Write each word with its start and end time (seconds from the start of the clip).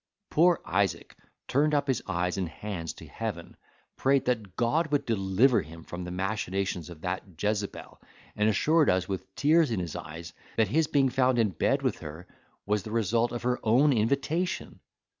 Poor 0.31 0.59
Isaac 0.65 1.15
turned 1.47 1.75
up 1.75 1.85
his 1.87 2.01
eyes 2.07 2.35
and 2.35 2.49
hands 2.49 2.91
to 2.93 3.05
heaven, 3.05 3.55
prayed 3.97 4.25
that 4.25 4.55
God 4.55 4.91
would 4.91 5.05
deliver 5.05 5.61
him 5.61 5.83
from 5.83 6.03
the 6.05 6.09
machinations 6.09 6.89
of 6.89 7.01
that 7.01 7.21
Jezebel; 7.39 8.01
and 8.35 8.49
assured 8.49 8.89
us, 8.89 9.07
with 9.07 9.35
tears 9.35 9.69
in 9.69 9.79
his 9.79 9.95
eyes, 9.95 10.33
that 10.57 10.69
his 10.69 10.87
being 10.87 11.09
found 11.09 11.37
in 11.37 11.49
bed 11.49 11.83
with 11.83 11.99
her 11.99 12.25
was 12.65 12.81
the 12.81 12.89
result 12.89 13.31
of 13.31 13.43
her 13.43 13.59
own 13.61 13.93
invitation. 13.93 14.79